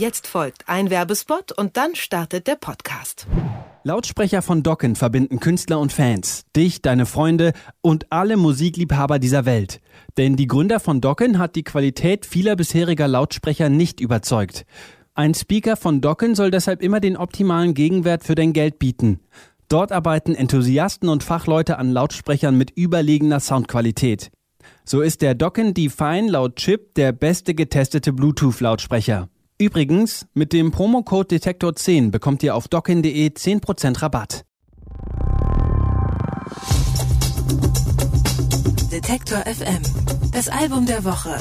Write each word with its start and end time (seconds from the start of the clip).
Jetzt 0.00 0.26
folgt 0.26 0.66
ein 0.66 0.88
Werbespot 0.88 1.52
und 1.52 1.76
dann 1.76 1.94
startet 1.94 2.46
der 2.46 2.54
Podcast. 2.54 3.26
Lautsprecher 3.84 4.40
von 4.40 4.62
Docken 4.62 4.96
verbinden 4.96 5.40
Künstler 5.40 5.78
und 5.78 5.92
Fans, 5.92 6.46
dich, 6.56 6.80
deine 6.80 7.04
Freunde 7.04 7.52
und 7.82 8.10
alle 8.10 8.38
Musikliebhaber 8.38 9.18
dieser 9.18 9.44
Welt. 9.44 9.82
Denn 10.16 10.36
die 10.36 10.46
Gründer 10.46 10.80
von 10.80 11.02
Docken 11.02 11.38
hat 11.38 11.54
die 11.54 11.64
Qualität 11.64 12.24
vieler 12.24 12.56
bisheriger 12.56 13.08
Lautsprecher 13.08 13.68
nicht 13.68 14.00
überzeugt. 14.00 14.64
Ein 15.12 15.34
Speaker 15.34 15.76
von 15.76 16.00
Docken 16.00 16.34
soll 16.34 16.50
deshalb 16.50 16.80
immer 16.80 17.00
den 17.00 17.18
optimalen 17.18 17.74
Gegenwert 17.74 18.24
für 18.24 18.34
dein 18.34 18.54
Geld 18.54 18.78
bieten. 18.78 19.20
Dort 19.68 19.92
arbeiten 19.92 20.34
Enthusiasten 20.34 21.10
und 21.10 21.22
Fachleute 21.22 21.76
an 21.76 21.90
Lautsprechern 21.90 22.56
mit 22.56 22.70
überlegener 22.70 23.40
Soundqualität. 23.40 24.30
So 24.86 25.02
ist 25.02 25.20
der 25.20 25.34
Docken 25.34 25.74
Define 25.74 26.30
laut 26.30 26.56
Chip 26.56 26.94
der 26.94 27.12
beste 27.12 27.54
getestete 27.54 28.14
Bluetooth-Lautsprecher. 28.14 29.28
Übrigens, 29.60 30.26
mit 30.32 30.54
dem 30.54 30.70
Promocode 30.70 31.34
Detektor10 31.36 32.10
bekommt 32.10 32.42
ihr 32.42 32.54
auf 32.56 32.66
docken.de 32.66 33.28
10% 33.28 34.00
Rabatt. 34.00 34.46
Detektor 38.90 39.40
FM. 39.40 39.82
Das 40.32 40.48
Album 40.48 40.86
der 40.86 41.04
Woche. 41.04 41.36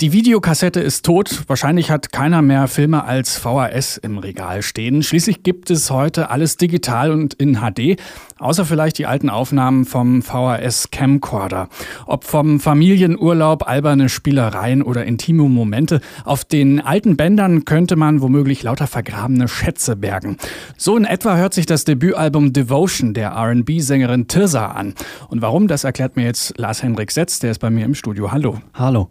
Die 0.00 0.12
Videokassette 0.12 0.80
ist 0.80 1.04
tot. 1.04 1.44
Wahrscheinlich 1.48 1.90
hat 1.90 2.10
keiner 2.10 2.42
mehr 2.42 2.66
Filme 2.66 3.04
als 3.04 3.38
VHS 3.38 3.98
im 3.98 4.18
Regal 4.18 4.62
stehen. 4.62 5.04
Schließlich 5.04 5.44
gibt 5.44 5.70
es 5.70 5.90
heute 5.90 6.30
alles 6.30 6.56
digital 6.56 7.12
und 7.12 7.34
in 7.34 7.60
HD, 7.60 8.00
außer 8.42 8.64
vielleicht 8.64 8.98
die 8.98 9.06
alten 9.06 9.30
Aufnahmen 9.30 9.84
vom 9.84 10.22
VHS 10.22 10.90
Camcorder. 10.90 11.68
Ob 12.06 12.24
vom 12.24 12.60
Familienurlaub, 12.60 13.68
alberne 13.68 14.08
Spielereien 14.08 14.82
oder 14.82 15.04
intime 15.04 15.48
Momente, 15.48 16.00
auf 16.24 16.44
den 16.44 16.80
alten 16.80 17.16
Bändern 17.16 17.64
könnte 17.64 17.96
man 17.96 18.20
womöglich 18.20 18.62
lauter 18.62 18.86
vergrabene 18.86 19.48
Schätze 19.48 19.96
bergen. 19.96 20.36
So 20.76 20.96
in 20.96 21.04
etwa 21.04 21.36
hört 21.36 21.54
sich 21.54 21.66
das 21.66 21.84
Debütalbum 21.84 22.52
Devotion 22.52 23.14
der 23.14 23.30
R&B-Sängerin 23.30 24.28
Tirza 24.28 24.66
an. 24.66 24.94
Und 25.28 25.42
warum, 25.42 25.68
das 25.68 25.84
erklärt 25.84 26.16
mir 26.16 26.24
jetzt 26.24 26.58
Lars 26.58 26.82
Henrik 26.82 27.10
Setz, 27.10 27.38
der 27.38 27.52
ist 27.52 27.58
bei 27.58 27.70
mir 27.70 27.84
im 27.84 27.94
Studio. 27.94 28.32
Hallo. 28.32 28.58
Hallo. 28.74 29.08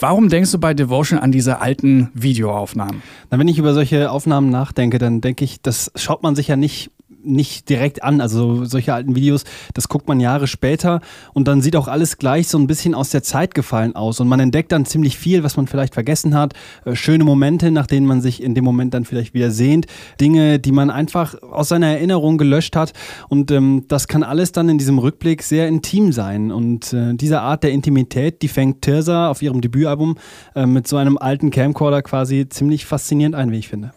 Warum 0.00 0.28
denkst 0.28 0.52
du 0.52 0.58
bei 0.58 0.74
Devotion 0.74 1.18
an 1.18 1.32
diese 1.32 1.60
alten 1.60 2.10
Videoaufnahmen? 2.14 3.02
Na, 3.30 3.38
wenn 3.38 3.48
ich 3.48 3.58
über 3.58 3.74
solche 3.74 4.12
Aufnahmen 4.12 4.48
nachdenke, 4.50 4.98
dann 4.98 5.20
denke 5.20 5.44
ich, 5.44 5.60
das 5.60 5.90
schaut 5.96 6.22
man 6.22 6.36
sich 6.36 6.46
ja 6.46 6.56
nicht 6.56 6.92
nicht 7.28 7.68
direkt 7.68 8.02
an. 8.02 8.20
Also 8.20 8.64
solche 8.64 8.94
alten 8.94 9.14
Videos, 9.14 9.44
das 9.74 9.88
guckt 9.88 10.08
man 10.08 10.20
Jahre 10.20 10.46
später 10.46 11.00
und 11.34 11.48
dann 11.48 11.60
sieht 11.62 11.76
auch 11.76 11.88
alles 11.88 12.18
gleich 12.18 12.48
so 12.48 12.58
ein 12.58 12.66
bisschen 12.66 12.94
aus 12.94 13.10
der 13.10 13.22
Zeit 13.22 13.54
gefallen 13.54 13.94
aus. 13.94 14.20
Und 14.20 14.28
man 14.28 14.40
entdeckt 14.40 14.72
dann 14.72 14.84
ziemlich 14.84 15.18
viel, 15.18 15.42
was 15.42 15.56
man 15.56 15.66
vielleicht 15.66 15.94
vergessen 15.94 16.34
hat. 16.34 16.54
Äh, 16.84 16.94
schöne 16.94 17.24
Momente, 17.24 17.70
nach 17.70 17.86
denen 17.86 18.06
man 18.06 18.20
sich 18.20 18.42
in 18.42 18.54
dem 18.54 18.64
Moment 18.64 18.94
dann 18.94 19.04
vielleicht 19.04 19.34
wieder 19.34 19.50
sehnt. 19.50 19.86
Dinge, 20.20 20.58
die 20.58 20.72
man 20.72 20.90
einfach 20.90 21.40
aus 21.42 21.68
seiner 21.68 21.88
Erinnerung 21.88 22.38
gelöscht 22.38 22.76
hat. 22.76 22.92
Und 23.28 23.50
ähm, 23.50 23.84
das 23.88 24.08
kann 24.08 24.22
alles 24.22 24.52
dann 24.52 24.68
in 24.68 24.78
diesem 24.78 24.98
Rückblick 24.98 25.42
sehr 25.42 25.68
intim 25.68 26.12
sein. 26.12 26.50
Und 26.50 26.92
äh, 26.92 27.14
diese 27.14 27.40
Art 27.40 27.62
der 27.62 27.72
Intimität, 27.72 28.42
die 28.42 28.48
fängt 28.48 28.82
Tirza 28.82 29.30
auf 29.30 29.42
ihrem 29.42 29.60
Debütalbum 29.60 30.16
äh, 30.54 30.66
mit 30.66 30.88
so 30.88 30.96
einem 30.96 31.18
alten 31.18 31.50
Camcorder 31.50 32.02
quasi 32.02 32.48
ziemlich 32.48 32.86
faszinierend 32.86 33.34
ein, 33.34 33.50
wie 33.50 33.58
ich 33.58 33.68
finde. 33.68 33.90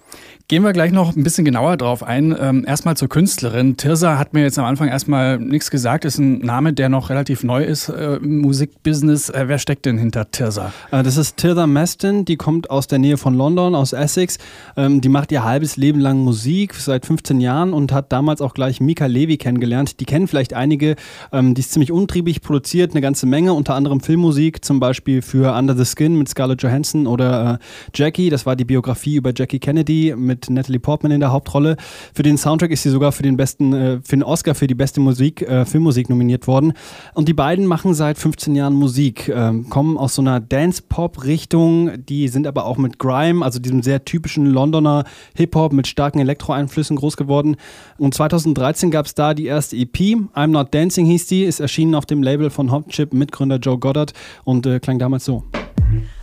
Gehen 0.52 0.64
wir 0.64 0.74
gleich 0.74 0.92
noch 0.92 1.16
ein 1.16 1.24
bisschen 1.24 1.46
genauer 1.46 1.78
drauf 1.78 2.04
ein. 2.04 2.36
Ähm, 2.38 2.66
erstmal 2.68 2.98
zur 2.98 3.08
Künstlerin. 3.08 3.78
Tirza 3.78 4.18
hat 4.18 4.34
mir 4.34 4.42
jetzt 4.42 4.60
am 4.60 4.66
Anfang 4.66 4.90
erstmal 4.90 5.40
nichts 5.40 5.72
gesagt. 5.72 6.04
Ist 6.04 6.18
ein 6.18 6.40
Name, 6.40 6.74
der 6.74 6.90
noch 6.90 7.10
relativ 7.10 7.46
neu 7.46 7.64
ist 7.64 7.88
äh, 7.88 8.16
im 8.16 8.40
Musikbusiness. 8.40 9.30
Äh, 9.30 9.46
wer 9.48 9.60
steckt 9.60 9.86
denn 9.86 9.98
hinter 9.98 10.30
Tirza? 10.30 10.74
Äh, 10.92 11.04
das 11.04 11.16
ist 11.16 11.38
Tirza 11.38 11.68
Maston. 11.68 12.26
Die 12.26 12.36
kommt 12.36 12.70
aus 12.70 12.88
der 12.88 13.00
Nähe 13.00 13.16
von 13.16 13.34
London, 13.34 13.76
aus 13.76 13.94
Essex. 13.94 14.40
Ähm, 14.76 15.00
die 15.00 15.08
macht 15.08 15.32
ihr 15.32 15.46
halbes 15.46 15.78
Leben 15.78 16.02
lang 16.02 16.18
Musik, 16.18 16.74
seit 16.74 17.06
15 17.06 17.40
Jahren 17.40 17.72
und 17.72 17.94
hat 17.94 18.12
damals 18.12 18.42
auch 18.42 18.54
gleich 18.54 18.82
Mika 18.82 19.06
Levy 19.06 19.38
kennengelernt. 19.38 20.02
Die 20.02 20.06
kennen 20.06 20.28
vielleicht 20.28 20.54
einige. 20.54 20.98
Ähm, 21.32 21.54
die 21.54 21.62
ist 21.62 21.72
ziemlich 21.72 21.94
untriebig, 21.94 22.42
produziert 22.42 22.92
eine 22.92 23.00
ganze 23.00 23.26
Menge, 23.26 23.54
unter 23.54 23.76
anderem 23.76 24.02
Filmmusik, 24.02 24.66
zum 24.66 24.82
Beispiel 24.82 25.22
für 25.22 25.56
Under 25.58 25.78
the 25.78 25.86
Skin 25.86 26.18
mit 26.18 26.28
Scarlett 26.28 26.62
Johansson 26.62 27.08
oder 27.08 27.54
äh, 27.62 27.66
Jackie. 27.96 28.30
Das 28.30 28.46
war 28.46 28.58
die 28.58 28.66
Biografie 28.66 29.16
über 29.16 29.32
Jackie 29.34 29.60
Kennedy 29.60 30.01
mit 30.10 30.50
Natalie 30.50 30.80
Portman 30.80 31.12
in 31.12 31.20
der 31.20 31.32
Hauptrolle. 31.32 31.78
Für 32.14 32.24
den 32.24 32.38
Soundtrack 32.38 32.72
ist 32.72 32.84
sie 32.84 32.90
sogar 32.90 33.12
für 33.12 33.24
den 33.24 33.38
besten, 33.38 33.74
äh, 33.74 34.00
für 34.04 34.16
den 34.16 34.24
Oscar 34.24 34.56
für 34.56 34.68
die 34.68 34.76
beste 34.76 35.00
Musik, 35.00 35.42
äh, 35.42 35.66
Filmmusik 35.66 36.10
nominiert 36.10 36.48
worden. 36.48 36.74
Und 37.14 37.28
die 37.28 37.34
beiden 37.34 37.66
machen 37.66 37.94
seit 37.94 38.18
15 38.18 38.56
Jahren 38.56 38.74
Musik, 38.74 39.30
äh, 39.30 39.54
kommen 39.70 39.98
aus 39.98 40.16
so 40.16 40.22
einer 40.22 40.40
Dance-Pop-Richtung, 40.40 41.92
die 42.06 42.28
sind 42.28 42.48
aber 42.48 42.66
auch 42.66 42.78
mit 42.78 43.00
Grime, 43.00 43.46
also 43.46 43.60
diesem 43.60 43.84
sehr 43.84 44.04
typischen 44.06 44.46
Londoner 44.46 45.06
Hip-Hop 45.36 45.74
mit 45.74 45.88
starken 45.88 46.20
Elektro-Einflüssen 46.20 46.96
groß 46.96 47.18
geworden. 47.18 47.56
Und 47.98 48.14
2013 48.14 48.92
gab 48.92 49.06
es 49.06 49.14
da 49.14 49.34
die 49.34 49.46
erste 49.46 49.76
EP, 49.76 49.98
I'm 50.36 50.48
Not 50.48 50.74
Dancing 50.74 51.06
hieß 51.06 51.28
die, 51.28 51.44
ist 51.44 51.60
erschienen 51.60 51.96
auf 51.96 52.06
dem 52.06 52.24
Label 52.24 52.50
von 52.50 52.72
Hot 52.72 52.90
Chip 52.90 53.14
Mitgründer 53.14 53.58
Joe 53.58 53.78
Goddard 53.78 54.14
und 54.44 54.66
äh, 54.66 54.80
klang 54.80 55.00
damals 55.00 55.26
so. 55.26 55.44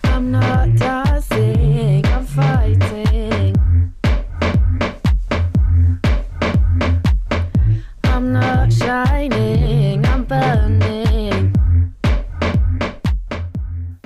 I'm 0.05 0.31
not 0.31 0.98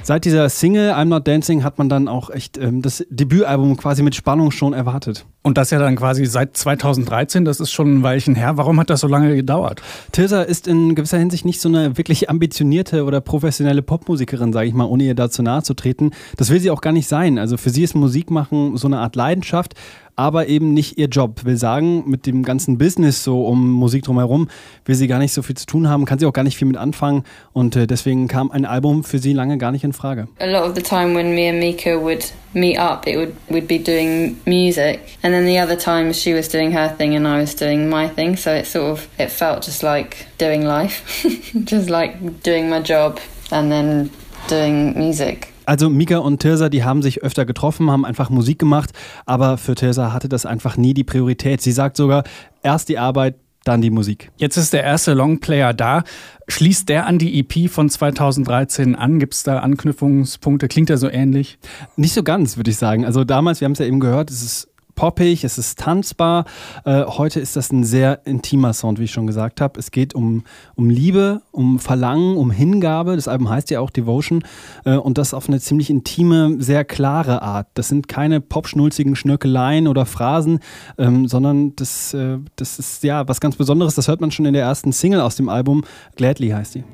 Seit 0.05 0.25
dieser 0.25 0.49
Single 0.49 0.93
I'm 0.93 1.05
Not 1.05 1.29
Dancing 1.29 1.63
hat 1.63 1.79
man 1.79 1.89
dann 1.89 2.09
auch 2.09 2.29
echt 2.31 2.59
ähm, 2.59 2.83
das 2.83 3.05
Debütalbum 3.09 3.77
quasi 3.77 4.03
mit 4.03 4.17
Spannung 4.17 4.51
schon 4.51 4.73
erwartet. 4.73 5.25
Und 5.43 5.59
das 5.59 5.71
ja 5.71 5.79
dann 5.79 5.97
quasi 5.97 6.25
seit 6.27 6.57
2013, 6.57 7.45
das 7.45 7.61
ist 7.61 7.73
schon 7.73 7.99
ein 7.99 8.03
Weilchen 8.03 8.35
her. 8.35 8.57
Warum 8.57 8.79
hat 8.81 8.91
das 8.91 9.01
so 9.01 9.09
lange 9.09 9.35
gedauert? 9.35 9.81
Tirza 10.11 10.43
ist 10.43 10.67
in 10.67 10.95
gewisser 10.95 11.19
Hinsicht 11.19 11.45
nicht 11.45 11.61
so 11.61 11.69
eine 11.69 11.97
wirklich 11.97 12.31
ambitionierte 12.31 13.05
oder 13.05 13.21
professionelle 13.21 13.83
Popmusikerin, 13.83 14.53
sage 14.53 14.69
ich 14.69 14.75
mal, 14.75 14.85
ohne 14.85 15.05
ihr 15.05 15.15
dazu 15.15 15.43
nahe 15.43 15.63
zu 15.63 15.75
treten. 15.75 16.11
Das 16.37 16.51
will 16.51 16.61
sie 16.61 16.71
auch 16.71 16.81
gar 16.81 16.93
nicht 16.93 17.09
sein. 17.09 17.39
Also 17.39 17.57
für 17.57 17.71
sie 17.71 17.83
ist 17.83 17.95
Musikmachen 17.95 18.77
so 18.77 18.89
eine 18.89 18.99
Art 18.99 19.17
Leidenschaft 19.17 19.75
aber 20.17 20.49
eben 20.49 20.75
nicht 20.75 20.99
ihr 20.99 21.07
Job. 21.07 21.45
Will 21.45 21.57
sagen, 21.57 22.05
mit 22.09 22.27
dem 22.27 22.43
ganzen 22.43 22.79
Business 22.79 23.25
so 23.25 23.47
um 23.47 23.71
Musik 23.73 24.05
drumherum 24.05 24.49
will 24.85 24.95
sie 24.95 25.09
gar 25.09 25.19
nicht 25.19 25.33
so 25.33 25.43
viel 25.43 25.57
zu 25.57 25.67
tun 25.67 25.89
haben, 25.89 26.05
kann 26.05 26.19
sie 26.19 26.27
auch 26.27 26.33
gar 26.33 26.45
nicht 26.45 26.57
viel 26.57 26.69
mit 26.69 26.77
anfangen 26.77 27.25
und 27.53 27.77
äh, 27.77 27.87
deswegen 27.87 28.29
kam 28.29 28.51
ein 28.51 28.65
Album 28.65 29.05
für 29.05 29.19
sie 29.19 29.33
lange 29.33 29.59
gar 29.59 29.73
nicht 29.73 29.85
in 29.85 29.93
Frage. 29.93 30.29
A 30.41 30.47
lot 30.47 30.69
of 30.69 30.75
the 30.75 30.83
time 30.83 31.15
when 31.15 31.35
me 31.35 31.49
and 31.49 31.59
Mika 31.59 31.99
would 31.99 32.33
meet 32.53 32.79
up, 32.79 33.07
it 33.07 33.17
would 33.17 33.35
we'd 33.49 33.67
be 33.67 33.79
doing 33.79 34.37
music, 34.47 35.01
and 35.23 35.33
then 35.33 35.47
the 35.47 35.59
other 35.59 35.77
times 35.77 36.21
she 36.21 36.35
was 36.35 36.49
doing 36.49 36.73
her 36.73 36.89
thing 36.89 37.15
and 37.17 37.27
I 37.27 37.41
was 37.41 37.55
doing 37.55 37.89
my 37.89 38.09
thing, 38.09 38.37
so 38.37 38.53
it 38.53 38.67
sort 38.67 38.91
of 38.93 39.09
it 39.19 39.31
felt 39.31 39.65
just 39.65 39.83
like 39.83 40.27
doing 40.39 40.65
life, 40.65 41.25
just 41.65 41.89
like 41.89 42.43
doing 42.43 42.69
my 42.69 42.81
job 42.81 43.19
and 43.51 43.71
then 43.71 44.11
doing 44.49 44.99
music. 44.99 45.53
Also 45.65 45.89
Mika 45.89 46.19
und 46.19 46.41
Tirsa, 46.41 46.69
die 46.69 46.85
haben 46.85 47.03
sich 47.03 47.23
öfter 47.23 47.45
getroffen, 47.45 47.91
haben 47.91 48.05
einfach 48.05 48.31
Musik 48.31 48.59
gemacht, 48.59 48.91
aber 49.27 49.59
für 49.59 49.75
Tirsa 49.75 50.13
hatte 50.13 50.29
das 50.29 50.47
einfach 50.47 50.77
nie 50.77 50.95
die 50.95 51.05
Priorität. 51.05 51.61
Sie 51.61 51.73
sagt 51.73 51.97
sogar, 51.97 52.25
erst 52.63 52.89
die 52.89 52.99
Arbeit, 52.99 53.37
dann 53.65 53.81
die 53.81 53.91
Musik. 53.91 54.31
Jetzt 54.37 54.57
ist 54.57 54.73
der 54.73 54.83
erste 54.83 55.15
Longplayer 55.15 55.73
da. 55.73 56.03
Schließt 56.49 56.89
der 56.89 57.07
an 57.07 57.19
die 57.19 57.39
EP 57.39 57.71
von 57.71 57.89
2013 57.89 58.97
an? 58.97 59.21
Gibt 59.21 59.35
es 59.35 59.45
da 59.45 59.61
Anknüpfungspunkte? 59.61 60.69
Klingt 60.69 60.91
er 60.91 60.99
so 60.99 61.09
ähnlich? 61.09 61.59
Nicht 61.97 62.13
so 62.13 62.23
ganz, 62.23 62.57
würde 62.57 62.71
ich 62.71 62.77
sagen. 62.77 63.05
Also 63.05 63.25
damals, 63.25 63.61
wir 63.61 63.67
haben 63.67 63.73
es 63.73 63.79
ja 63.79 63.87
eben 63.87 64.01
gehört, 64.01 64.31
es 64.31 64.43
ist 64.43 64.72
poppig, 64.95 65.45
es 65.45 65.59
ist 65.59 65.79
tanzbar. 65.79 66.45
Äh, 66.85 67.05
heute 67.05 67.41
ist 67.41 67.57
das 67.57 67.73
ein 67.73 67.85
sehr 67.85 68.27
intimer 68.27 68.73
Sound, 68.73 68.99
wie 68.99 69.05
ich 69.05 69.13
schon 69.13 69.27
gesagt 69.27 69.61
habe. 69.61 69.79
Es 69.79 69.91
geht 69.91 70.15
um, 70.15 70.45
um 70.75 70.91
Liebe, 70.91 71.43
um 71.51 71.79
Verlangen, 71.79 72.37
um 72.37 72.51
Hingabe. 72.51 73.17
Das 73.17 73.29
Album 73.29 73.49
heißt 73.49 73.71
ja 73.71 73.81
auch 73.81 73.91
Devotion 73.91 74.45
äh, 74.85 74.97
und 74.97 75.19
das 75.19 75.35
auf 75.35 75.49
eine 75.49 75.61
ziemlich 75.61 75.91
intime, 75.91 76.57
sehr 76.59 76.85
klare 76.85 77.43
Art. 77.43 77.69
Das 77.75 77.89
sind 77.89 78.09
keine 78.09 78.41
popschnulzigen 78.41 79.17
Schnörkeleien 79.17 79.89
oder 79.89 80.07
Phrasen, 80.07 80.61
ähm, 80.99 81.29
sondern 81.29 81.75
das, 81.77 82.15
äh, 82.15 82.39
das 82.57 82.79
ist 82.79 83.03
ja 83.03 83.27
was 83.29 83.41
ganz 83.41 83.57
Besonderes. 83.57 83.95
Das 83.95 84.09
hört 84.09 84.21
man 84.21 84.31
schon 84.31 84.47
in 84.47 84.55
der 84.55 84.63
ersten 84.63 84.93
Single 84.93 85.21
aus 85.21 85.37
dem 85.37 85.49
Album. 85.49 85.85
Gladly 86.17 86.51
heißt 86.51 86.75
die. 86.77 86.85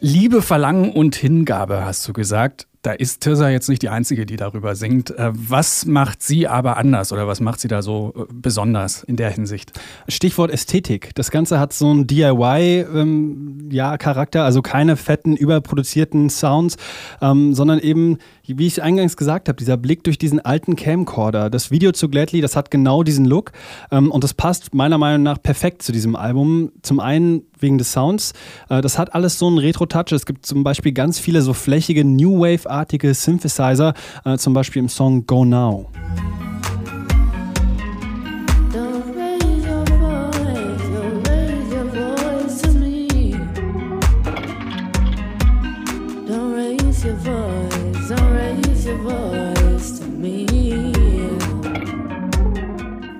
Liebe, 0.00 0.42
Verlangen 0.42 0.90
und 0.90 1.14
Hingabe, 1.14 1.84
hast 1.84 2.08
du 2.08 2.12
gesagt. 2.12 2.66
Da 2.82 2.90
ist 2.90 3.20
Tirsa 3.20 3.48
jetzt 3.48 3.68
nicht 3.68 3.82
die 3.82 3.88
Einzige, 3.88 4.26
die 4.26 4.34
darüber 4.34 4.74
singt. 4.74 5.10
Äh, 5.12 5.30
was 5.32 5.86
macht 5.86 6.20
sie 6.20 6.48
aber 6.48 6.76
anders 6.76 7.12
oder 7.12 7.28
was 7.28 7.38
macht 7.38 7.60
sie 7.60 7.68
da 7.68 7.82
so 7.82 8.12
äh, 8.16 8.24
besonders 8.32 9.04
in 9.04 9.14
der 9.14 9.30
Hinsicht? 9.30 9.78
Stichwort 10.08 10.50
Ästhetik. 10.50 11.14
Das 11.14 11.30
Ganze 11.30 11.60
hat 11.60 11.72
so 11.72 11.88
einen 11.88 12.08
DIY-Charakter, 12.08 13.00
ähm, 13.00 13.51
also 13.80 14.62
keine 14.62 14.96
fetten, 14.96 15.36
überproduzierten 15.36 16.30
Sounds, 16.30 16.76
ähm, 17.20 17.54
sondern 17.54 17.78
eben, 17.78 18.18
wie 18.46 18.66
ich 18.66 18.82
eingangs 18.82 19.16
gesagt 19.16 19.48
habe, 19.48 19.56
dieser 19.56 19.76
Blick 19.76 20.04
durch 20.04 20.18
diesen 20.18 20.40
alten 20.40 20.76
Camcorder. 20.76 21.50
Das 21.50 21.70
Video 21.70 21.92
zu 21.92 22.08
Gladly, 22.08 22.40
das 22.40 22.56
hat 22.56 22.70
genau 22.70 23.02
diesen 23.02 23.24
Look 23.24 23.52
ähm, 23.90 24.10
und 24.10 24.24
das 24.24 24.34
passt 24.34 24.74
meiner 24.74 24.98
Meinung 24.98 25.22
nach 25.22 25.42
perfekt 25.42 25.82
zu 25.82 25.92
diesem 25.92 26.16
Album. 26.16 26.72
Zum 26.82 27.00
einen 27.00 27.42
wegen 27.58 27.78
des 27.78 27.92
Sounds. 27.92 28.32
Äh, 28.68 28.80
das 28.80 28.98
hat 28.98 29.14
alles 29.14 29.38
so 29.38 29.46
einen 29.46 29.58
Retro-Touch. 29.58 30.12
Es 30.12 30.26
gibt 30.26 30.44
zum 30.44 30.64
Beispiel 30.64 30.92
ganz 30.92 31.18
viele 31.18 31.42
so 31.42 31.54
flächige 31.54 32.04
New 32.04 32.40
Wave-artige 32.40 33.14
Synthesizer, 33.14 33.94
äh, 34.24 34.36
zum 34.36 34.52
Beispiel 34.52 34.80
im 34.80 34.88
Song 34.88 35.26
Go 35.26 35.44
Now. 35.44 35.88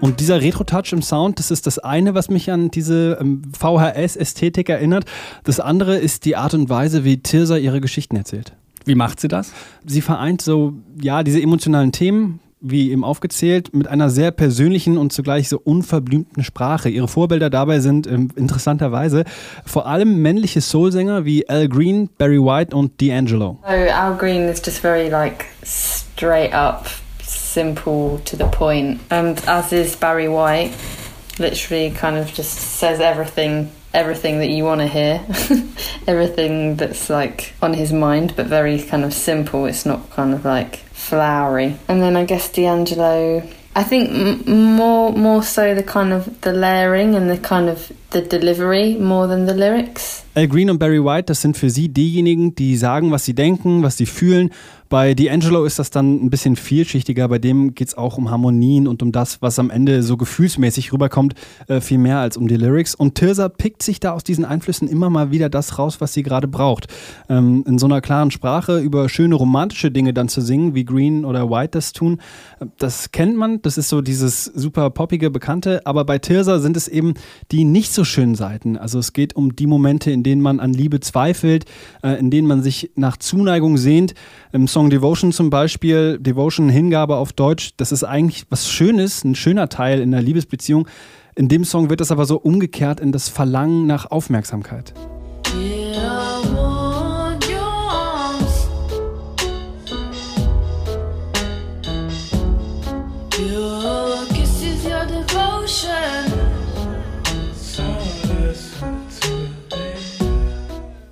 Und 0.02 0.18
dieser 0.18 0.42
Retro-Touch 0.42 0.92
im 0.92 1.00
Sound, 1.00 1.38
das 1.38 1.52
ist 1.52 1.68
das 1.68 1.78
eine, 1.78 2.12
was 2.12 2.28
mich 2.28 2.50
an 2.50 2.72
diese 2.72 3.18
ähm, 3.20 3.42
VHS-Ästhetik 3.56 4.68
erinnert. 4.68 5.04
Das 5.44 5.60
andere 5.60 5.96
ist 5.96 6.24
die 6.24 6.34
Art 6.34 6.54
und 6.54 6.68
Weise, 6.68 7.04
wie 7.04 7.18
Tirsa 7.18 7.56
ihre 7.56 7.80
Geschichten 7.80 8.16
erzählt. 8.16 8.52
Wie 8.84 8.96
macht 8.96 9.20
sie 9.20 9.28
das? 9.28 9.52
Sie 9.86 10.00
vereint 10.00 10.42
so, 10.42 10.72
ja, 11.00 11.22
diese 11.22 11.40
emotionalen 11.40 11.92
Themen, 11.92 12.40
wie 12.60 12.90
eben 12.90 13.04
aufgezählt, 13.04 13.76
mit 13.76 13.86
einer 13.86 14.10
sehr 14.10 14.32
persönlichen 14.32 14.98
und 14.98 15.12
zugleich 15.12 15.48
so 15.48 15.60
unverblümten 15.62 16.42
Sprache. 16.42 16.88
Ihre 16.88 17.06
Vorbilder 17.06 17.48
dabei 17.48 17.78
sind 17.78 18.08
ähm, 18.08 18.30
interessanterweise 18.34 19.22
vor 19.64 19.86
allem 19.86 20.20
männliche 20.20 20.62
Soulsänger 20.62 21.24
wie 21.24 21.48
Al 21.48 21.68
Green, 21.68 22.10
Barry 22.18 22.40
White 22.40 22.74
und 22.74 23.00
D'Angelo. 23.00 23.58
So 23.62 23.92
Al 23.94 24.16
Green 24.16 24.48
is 24.48 24.60
just 24.66 24.78
very 24.80 25.08
like 25.08 25.44
straight 25.62 26.52
up 26.52 26.88
simple 27.52 28.18
to 28.20 28.36
the 28.36 28.48
point. 28.48 29.00
And 29.10 29.38
as 29.46 29.72
is 29.72 29.94
Barry 29.96 30.28
White, 30.28 30.74
literally 31.38 31.90
kind 31.90 32.16
of 32.16 32.32
just 32.32 32.54
says 32.54 33.00
everything 33.00 33.70
everything 33.94 34.38
that 34.38 34.48
you 34.48 34.64
want 34.64 34.80
to 34.80 34.86
hear, 34.86 35.24
everything 36.06 36.76
that's 36.76 37.10
like 37.10 37.52
on 37.60 37.74
his 37.74 37.92
mind, 37.92 38.34
but 38.36 38.46
very 38.46 38.82
kind 38.82 39.04
of 39.04 39.12
simple. 39.12 39.66
It's 39.66 39.86
not 39.86 40.10
kind 40.10 40.34
of 40.34 40.44
like 40.44 40.76
flowery. 40.76 41.76
And 41.88 42.02
then 42.02 42.16
I 42.16 42.24
guess 42.24 42.50
D'Angelo. 42.50 43.46
I 43.74 43.82
think 43.84 44.10
m- 44.10 44.76
more 44.76 45.12
more 45.12 45.42
so 45.42 45.74
the 45.74 45.82
kind 45.82 46.12
of 46.12 46.42
the 46.42 46.52
layering 46.52 47.14
and 47.14 47.30
the 47.30 47.38
kind 47.38 47.68
of 47.68 47.90
the 48.10 48.20
delivery 48.20 48.96
more 48.96 49.26
than 49.26 49.46
the 49.46 49.54
lyrics. 49.54 50.24
Al 50.34 50.48
Green 50.48 50.70
und 50.70 50.78
Barry 50.78 51.04
White, 51.04 51.26
das 51.26 51.42
sind 51.42 51.58
für 51.58 51.68
sie 51.68 51.90
diejenigen, 51.90 52.54
die 52.54 52.76
sagen, 52.78 53.10
was 53.10 53.26
sie 53.26 53.34
denken, 53.34 53.82
was 53.82 53.98
sie 53.98 54.06
fühlen 54.06 54.50
bei 54.92 55.12
D'Angelo 55.12 55.64
ist 55.64 55.78
das 55.78 55.88
dann 55.88 56.22
ein 56.22 56.28
bisschen 56.28 56.54
vielschichtiger. 56.54 57.26
Bei 57.26 57.38
dem 57.38 57.74
geht 57.74 57.88
es 57.88 57.96
auch 57.96 58.18
um 58.18 58.30
Harmonien 58.30 58.86
und 58.86 59.02
um 59.02 59.10
das, 59.10 59.40
was 59.40 59.58
am 59.58 59.70
Ende 59.70 60.02
so 60.02 60.18
gefühlsmäßig 60.18 60.92
rüberkommt, 60.92 61.32
äh, 61.66 61.80
viel 61.80 61.96
mehr 61.96 62.18
als 62.18 62.36
um 62.36 62.46
die 62.46 62.58
Lyrics. 62.58 62.94
Und 62.94 63.14
Tirsa 63.14 63.48
pickt 63.48 63.82
sich 63.82 64.00
da 64.00 64.12
aus 64.12 64.22
diesen 64.22 64.44
Einflüssen 64.44 64.88
immer 64.88 65.08
mal 65.08 65.30
wieder 65.30 65.48
das 65.48 65.78
raus, 65.78 66.02
was 66.02 66.12
sie 66.12 66.22
gerade 66.22 66.46
braucht. 66.46 66.88
Ähm, 67.30 67.64
in 67.66 67.78
so 67.78 67.86
einer 67.86 68.02
klaren 68.02 68.30
Sprache 68.30 68.80
über 68.80 69.08
schöne 69.08 69.34
romantische 69.34 69.90
Dinge 69.90 70.12
dann 70.12 70.28
zu 70.28 70.42
singen, 70.42 70.74
wie 70.74 70.84
Green 70.84 71.24
oder 71.24 71.48
White 71.48 71.70
das 71.70 71.94
tun, 71.94 72.20
äh, 72.60 72.66
das 72.76 73.12
kennt 73.12 73.34
man. 73.34 73.62
Das 73.62 73.78
ist 73.78 73.88
so 73.88 74.02
dieses 74.02 74.44
super 74.44 74.90
poppige, 74.90 75.30
bekannte. 75.30 75.86
Aber 75.86 76.04
bei 76.04 76.18
Tirsa 76.18 76.58
sind 76.58 76.76
es 76.76 76.86
eben 76.86 77.14
die 77.50 77.64
nicht 77.64 77.94
so 77.94 78.04
schönen 78.04 78.34
Seiten. 78.34 78.76
Also 78.76 78.98
es 78.98 79.14
geht 79.14 79.36
um 79.36 79.56
die 79.56 79.66
Momente, 79.66 80.10
in 80.10 80.21
denen 80.22 80.42
man 80.42 80.60
an 80.60 80.72
Liebe 80.72 81.00
zweifelt, 81.00 81.64
äh, 82.02 82.18
in 82.18 82.30
denen 82.30 82.48
man 82.48 82.62
sich 82.62 82.90
nach 82.94 83.16
Zuneigung 83.16 83.76
sehnt. 83.76 84.14
Im 84.52 84.68
Song 84.68 84.90
Devotion 84.90 85.32
zum 85.32 85.50
Beispiel, 85.50 86.18
Devotion, 86.18 86.68
Hingabe 86.68 87.16
auf 87.16 87.32
Deutsch, 87.32 87.70
das 87.76 87.92
ist 87.92 88.04
eigentlich 88.04 88.46
was 88.50 88.68
Schönes, 88.68 89.24
ein 89.24 89.34
schöner 89.34 89.68
Teil 89.68 90.00
in 90.00 90.10
der 90.10 90.22
Liebesbeziehung. 90.22 90.88
In 91.34 91.48
dem 91.48 91.64
Song 91.64 91.88
wird 91.88 92.00
das 92.00 92.10
aber 92.10 92.26
so 92.26 92.38
umgekehrt 92.38 93.00
in 93.00 93.12
das 93.12 93.28
Verlangen 93.28 93.86
nach 93.86 94.10
Aufmerksamkeit. 94.10 94.92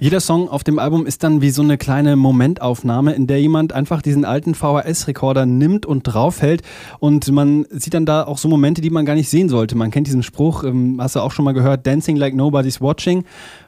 Jeder 0.03 0.21
Song 0.21 0.49
auf 0.49 0.65
dem 0.65 0.79
Album 0.79 1.05
ist 1.05 1.23
dann 1.25 1.43
wie 1.43 1.51
so 1.51 1.61
eine 1.61 1.77
kleine 1.77 2.17
Momentaufnahme, 2.17 3.13
in 3.13 3.27
der 3.27 3.39
jemand 3.39 3.75
einfach 3.75 4.01
diesen 4.01 4.25
alten 4.25 4.55
VHS-Rekorder 4.55 5.45
nimmt 5.45 5.85
und 5.85 6.05
draufhält 6.05 6.63
und 7.01 7.31
man 7.31 7.67
sieht 7.69 7.93
dann 7.93 8.07
da 8.07 8.25
auch 8.25 8.39
so 8.39 8.49
Momente, 8.49 8.81
die 8.81 8.89
man 8.89 9.05
gar 9.05 9.15
nicht 9.15 9.29
sehen 9.29 9.51
sollte. 9.51 9.77
Man 9.77 9.91
kennt 9.91 10.07
diesen 10.07 10.23
Spruch, 10.23 10.65
ähm, 10.65 10.97
hast 11.03 11.17
du 11.17 11.21
auch 11.21 11.33
schon 11.33 11.45
mal 11.45 11.53
gehört, 11.53 11.87
Dancing 11.87 12.17
like 12.17 12.35
nobody's 12.35 12.81
watching. 12.81 13.25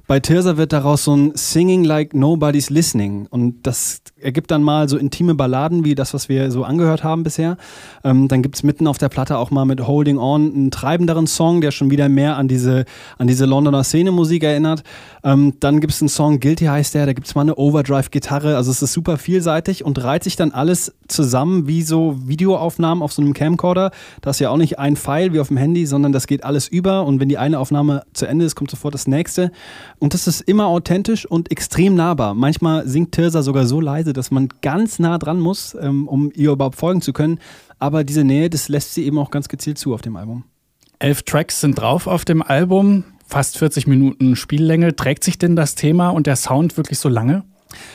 Bei 0.06 0.20
Tirsa 0.20 0.56
wird 0.56 0.72
daraus 0.72 1.04
so 1.04 1.14
ein 1.14 1.32
Singing 1.34 1.84
like 1.84 2.14
nobody's 2.14 2.70
listening. 2.70 3.26
Und 3.30 3.66
das 3.66 4.02
ergibt 4.20 4.50
dann 4.50 4.62
mal 4.62 4.88
so 4.88 4.96
intime 4.96 5.34
Balladen 5.34 5.84
wie 5.84 5.94
das, 5.94 6.12
was 6.12 6.28
wir 6.28 6.50
so 6.50 6.64
angehört 6.64 7.04
haben 7.04 7.22
bisher. 7.22 7.56
Ähm, 8.04 8.28
dann 8.28 8.42
gibt's 8.42 8.62
mitten 8.62 8.86
auf 8.86 8.98
der 8.98 9.08
Platte 9.08 9.38
auch 9.38 9.50
mal 9.50 9.64
mit 9.64 9.86
Holding 9.86 10.18
On 10.18 10.52
einen 10.52 10.70
treibenderen 10.70 11.26
Song, 11.26 11.60
der 11.60 11.70
schon 11.70 11.90
wieder 11.90 12.08
mehr 12.08 12.36
an 12.36 12.48
diese, 12.48 12.84
an 13.18 13.26
diese 13.26 13.46
Londoner 13.46 13.84
Szene-Musik 13.84 14.42
erinnert. 14.42 14.82
Ähm, 15.24 15.54
dann 15.60 15.80
gibt's 15.80 16.02
einen 16.02 16.08
Song, 16.08 16.40
Guilty 16.40 16.66
heißt 16.66 16.94
der, 16.94 17.06
da 17.06 17.12
gibt's 17.12 17.34
mal 17.34 17.42
eine 17.42 17.56
Overdrive-Gitarre. 17.56 18.56
Also 18.56 18.70
es 18.70 18.82
ist 18.82 18.92
super 18.92 19.18
vielseitig 19.18 19.84
und 19.84 20.02
reiht 20.02 20.24
sich 20.24 20.36
dann 20.36 20.52
alles 20.52 20.94
zusammen 21.08 21.66
wie 21.68 21.82
so 21.82 22.16
Videoaufnahmen 22.26 23.02
auf 23.02 23.12
so 23.12 23.22
einem 23.22 23.34
Camcorder. 23.34 23.92
Das 24.20 24.36
ist 24.36 24.40
ja 24.40 24.50
auch 24.50 24.56
nicht 24.56 24.78
ein 24.78 24.96
Pfeil 24.96 25.32
wie 25.32 25.40
auf 25.40 25.48
dem 25.48 25.56
Handy, 25.56 25.86
sondern 25.86 26.12
das 26.12 26.26
geht 26.26 26.44
alles 26.44 26.68
über 26.68 27.04
und 27.04 27.20
wenn 27.20 27.28
die 27.28 27.38
eine 27.38 27.58
Aufnahme 27.58 28.02
zu 28.12 28.26
Ende 28.26 28.44
ist, 28.44 28.56
kommt 28.56 28.70
sofort 28.70 28.94
das 28.94 29.06
nächste. 29.06 29.52
Und 30.02 30.14
das 30.14 30.26
ist 30.26 30.40
immer 30.40 30.66
authentisch 30.66 31.26
und 31.26 31.52
extrem 31.52 31.94
nahbar. 31.94 32.34
Manchmal 32.34 32.88
singt 32.88 33.12
Tirsa 33.12 33.40
sogar 33.42 33.66
so 33.66 33.80
leise, 33.80 34.12
dass 34.12 34.32
man 34.32 34.48
ganz 34.60 34.98
nah 34.98 35.16
dran 35.16 35.38
muss, 35.38 35.76
ähm, 35.80 36.08
um 36.08 36.32
ihr 36.34 36.50
überhaupt 36.50 36.74
folgen 36.74 37.00
zu 37.00 37.12
können. 37.12 37.38
Aber 37.78 38.02
diese 38.02 38.24
Nähe, 38.24 38.50
das 38.50 38.68
lässt 38.68 38.94
sie 38.94 39.04
eben 39.06 39.16
auch 39.16 39.30
ganz 39.30 39.46
gezielt 39.46 39.78
zu 39.78 39.94
auf 39.94 40.02
dem 40.02 40.16
Album. 40.16 40.42
Elf 40.98 41.22
Tracks 41.22 41.60
sind 41.60 41.78
drauf 41.78 42.08
auf 42.08 42.24
dem 42.24 42.42
Album, 42.42 43.04
fast 43.24 43.58
40 43.58 43.86
Minuten 43.86 44.34
Spiellänge. 44.34 44.96
Trägt 44.96 45.22
sich 45.22 45.38
denn 45.38 45.54
das 45.54 45.76
Thema 45.76 46.08
und 46.08 46.26
der 46.26 46.34
Sound 46.34 46.76
wirklich 46.76 46.98
so 46.98 47.08
lange? 47.08 47.44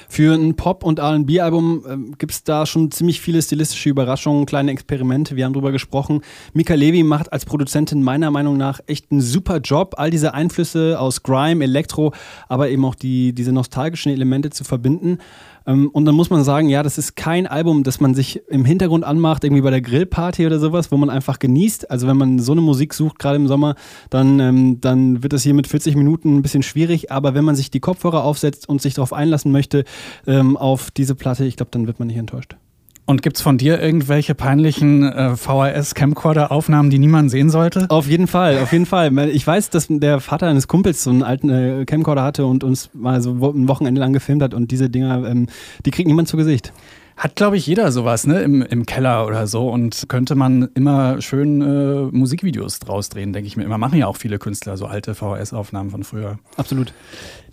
Für 0.09 0.33
ein 0.35 0.56
Pop- 0.56 0.83
und 0.83 1.00
RB-Album 1.00 2.12
äh, 2.12 2.15
gibt 2.18 2.31
es 2.31 2.44
da 2.44 2.65
schon 2.65 2.91
ziemlich 2.91 3.22
viele 3.22 3.41
stilistische 3.41 3.89
Überraschungen, 3.89 4.46
kleine 4.46 4.72
Experimente. 4.72 5.36
Wir 5.36 5.46
haben 5.46 5.53
drüber 5.53 5.72
gesprochen. 5.72 6.22
Mika 6.53 6.74
Levy 6.74 7.03
macht 7.03 7.31
als 7.34 7.46
Produzentin 7.46 8.03
meiner 8.03 8.31
Meinung 8.31 8.57
nach 8.57 8.79
echt 8.88 9.12
einen 9.12 9.22
super 9.22 9.57
Job, 9.57 9.96
all 9.98 10.10
diese 10.10 10.34
Einflüsse 10.34 11.00
aus 11.00 11.24
Grime, 11.24 11.63
Elektro, 11.63 12.13
aber 12.48 12.69
eben 12.69 12.86
auch 12.86 12.96
die, 12.96 13.34
diese 13.34 13.51
nostalgischen 13.51 14.12
Elemente 14.12 14.50
zu 14.50 14.63
verbinden. 14.63 15.19
Ähm, 15.67 15.89
und 15.89 16.05
dann 16.05 16.15
muss 16.15 16.29
man 16.29 16.43
sagen, 16.43 16.69
ja, 16.69 16.81
das 16.81 16.97
ist 16.97 17.15
kein 17.15 17.45
Album, 17.45 17.83
das 17.83 18.00
man 18.00 18.15
sich 18.15 18.41
im 18.47 18.65
Hintergrund 18.65 19.03
anmacht, 19.03 19.43
irgendwie 19.43 19.62
bei 19.62 19.69
der 19.69 19.81
Grillparty 19.81 20.45
oder 20.45 20.59
sowas, 20.59 20.91
wo 20.91 20.97
man 20.97 21.09
einfach 21.09 21.38
genießt. 21.38 21.91
Also 21.91 22.07
wenn 22.07 22.17
man 22.17 22.39
so 22.39 22.53
eine 22.53 22.62
Musik 22.62 22.93
sucht, 22.93 23.19
gerade 23.19 23.36
im 23.36 23.47
Sommer, 23.47 23.75
dann, 24.09 24.39
ähm, 24.39 24.81
dann 24.81 25.21
wird 25.21 25.33
das 25.33 25.43
hier 25.43 25.53
mit 25.53 25.67
40 25.67 25.95
Minuten 25.95 26.38
ein 26.38 26.41
bisschen 26.41 26.63
schwierig. 26.63 27.12
Aber 27.12 27.36
wenn 27.36 27.45
man 27.45 27.55
sich 27.55 27.69
die 27.69 27.81
Kopfhörer 27.81 28.24
aufsetzt 28.24 28.67
und 28.67 28.81
sich 28.81 28.93
darauf 28.93 29.13
einlassen 29.13 29.51
möchte, 29.51 29.83
ähm, 30.25 30.57
auf 30.57 30.89
diese 30.89 31.15
Platte, 31.15 31.45
ich 31.45 31.57
glaube, 31.57 31.71
dann 31.71 31.86
wird 31.86 32.00
man 32.00 32.07
nicht 32.07 32.17
enttäuscht. 32.17 32.55
Und 33.09 33.21
gibt 33.21 33.37
es 33.37 33.41
von 33.41 33.57
dir 33.57 33.81
irgendwelche 33.81 34.35
peinlichen 34.35 35.01
äh, 35.03 35.37
VHS-Camcorder-Aufnahmen, 35.37 36.89
die 36.89 36.99
niemand 36.99 37.31
sehen 37.31 37.49
sollte? 37.49 37.85
Auf 37.89 38.05
jeden 38.05 38.27
Fall, 38.27 38.59
auf 38.59 38.73
jeden 38.73 38.85
Fall. 38.85 39.17
Ich 39.29 39.47
weiß, 39.47 39.69
dass 39.69 39.87
der 39.89 40.19
Vater 40.19 40.47
eines 40.47 40.67
Kumpels 40.67 41.05
so 41.05 41.11
einen 41.11 41.23
alten 41.23 41.49
äh, 41.49 41.85
Camcorder 41.85 42.21
hatte 42.23 42.45
und 42.45 42.65
uns 42.65 42.89
mal 42.93 43.21
so 43.21 43.31
ein 43.31 43.69
Wochenende 43.69 44.01
lang 44.01 44.11
gefilmt 44.11 44.43
hat 44.43 44.53
und 44.53 44.71
diese 44.71 44.89
Dinger, 44.89 45.25
ähm, 45.25 45.47
die 45.85 45.91
kriegt 45.91 46.09
niemand 46.09 46.27
zu 46.27 46.35
Gesicht. 46.35 46.73
Hat, 47.15 47.37
glaube 47.37 47.55
ich, 47.55 47.65
jeder 47.65 47.93
sowas, 47.93 48.27
ne? 48.27 48.41
Im, 48.41 48.61
Im 48.61 48.85
Keller 48.85 49.25
oder 49.25 49.47
so. 49.47 49.69
Und 49.69 50.09
könnte 50.09 50.35
man 50.35 50.67
immer 50.75 51.21
schön 51.21 51.61
äh, 51.61 52.11
Musikvideos 52.11 52.79
draus 52.79 53.07
drehen, 53.07 53.31
denke 53.31 53.47
ich 53.47 53.55
mir. 53.55 53.63
Immer 53.63 53.77
machen 53.77 53.97
ja 53.97 54.07
auch 54.07 54.17
viele 54.17 54.37
Künstler 54.37 54.75
so 54.75 54.85
alte 54.85 55.15
VHS-Aufnahmen 55.15 55.91
von 55.91 56.03
früher. 56.03 56.39
Absolut. 56.57 56.91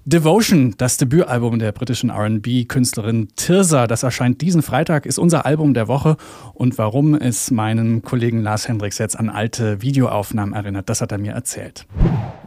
Devotion, 0.07 0.75
das 0.77 0.99
Debütalbum 0.99 1.59
der 1.59 1.73
britischen 1.73 2.11
RB-Künstlerin 2.11 3.29
Tirsa, 3.37 3.87
das 3.87 4.03
erscheint 4.03 4.43
diesen 4.43 4.61
Freitag, 4.61 5.07
ist 5.07 5.19
unser 5.19 5.47
Album 5.47 5.73
der 5.73 5.89
Woche. 5.89 6.19
Und 6.53 6.77
warum 6.77 7.15
es 7.15 7.51
meinen 7.51 8.03
Kollegen 8.03 8.43
Lars 8.43 8.69
Hendricks 8.69 8.99
jetzt 8.99 9.19
an 9.19 9.31
alte 9.31 9.81
Videoaufnahmen 9.81 10.55
erinnert, 10.55 10.91
das 10.91 11.01
hat 11.01 11.11
er 11.11 11.17
mir 11.17 11.33
erzählt. 11.33 11.87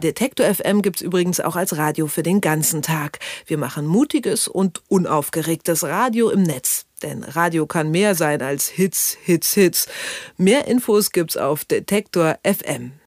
Detektor 0.00 0.46
FM 0.46 0.82
gibt's 0.82 1.00
übrigens 1.00 1.40
auch 1.40 1.56
als 1.56 1.76
Radio 1.76 2.06
für 2.06 2.22
den 2.22 2.40
ganzen 2.40 2.80
Tag. 2.80 3.18
Wir 3.46 3.58
machen 3.58 3.86
mutiges 3.86 4.46
und 4.46 4.80
unaufgeregtes 4.86 5.82
Radio 5.82 6.30
im 6.30 6.44
Netz. 6.44 6.86
Denn 7.02 7.24
Radio 7.24 7.66
kann 7.66 7.90
mehr 7.90 8.14
sein 8.14 8.40
als 8.40 8.68
Hits, 8.68 9.18
Hits, 9.20 9.54
Hits. 9.54 9.88
Mehr 10.36 10.68
Infos 10.68 11.10
gibt's 11.10 11.36
auf 11.36 11.64
Detektor 11.64 12.38
FM. 12.44 12.92